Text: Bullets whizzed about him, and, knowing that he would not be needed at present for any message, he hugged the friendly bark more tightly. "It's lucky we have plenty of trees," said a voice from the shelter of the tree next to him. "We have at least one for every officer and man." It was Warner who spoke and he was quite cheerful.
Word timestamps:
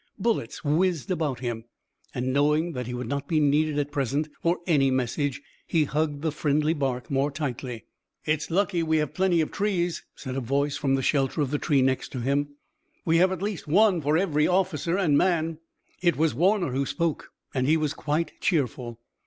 Bullets 0.17 0.63
whizzed 0.65 1.11
about 1.11 1.41
him, 1.41 1.65
and, 2.15 2.33
knowing 2.33 2.71
that 2.71 2.87
he 2.87 2.93
would 2.95 3.05
not 3.07 3.27
be 3.27 3.39
needed 3.39 3.77
at 3.77 3.91
present 3.91 4.29
for 4.41 4.57
any 4.65 4.89
message, 4.89 5.43
he 5.67 5.83
hugged 5.83 6.23
the 6.23 6.31
friendly 6.31 6.73
bark 6.73 7.11
more 7.11 7.29
tightly. 7.29 7.85
"It's 8.25 8.49
lucky 8.49 8.81
we 8.81 8.97
have 8.97 9.13
plenty 9.13 9.41
of 9.41 9.51
trees," 9.51 10.03
said 10.15 10.35
a 10.35 10.39
voice 10.41 10.75
from 10.75 10.95
the 10.95 11.03
shelter 11.03 11.39
of 11.41 11.51
the 11.51 11.59
tree 11.59 11.83
next 11.83 12.11
to 12.13 12.19
him. 12.19 12.55
"We 13.05 13.17
have 13.17 13.31
at 13.31 13.43
least 13.43 13.67
one 13.67 14.01
for 14.01 14.17
every 14.17 14.47
officer 14.47 14.97
and 14.97 15.19
man." 15.19 15.59
It 16.01 16.17
was 16.17 16.33
Warner 16.33 16.71
who 16.71 16.87
spoke 16.87 17.29
and 17.53 17.67
he 17.67 17.77
was 17.77 17.93
quite 17.93 18.31
cheerful. 18.41 18.99